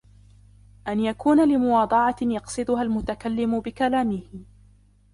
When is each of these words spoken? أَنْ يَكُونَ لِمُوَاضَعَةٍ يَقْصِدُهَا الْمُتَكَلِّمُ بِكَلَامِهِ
أَنْ 0.87 0.99
يَكُونَ 0.99 1.49
لِمُوَاضَعَةٍ 1.49 2.15
يَقْصِدُهَا 2.21 2.81
الْمُتَكَلِّمُ 2.81 3.59
بِكَلَامِهِ 3.59 4.23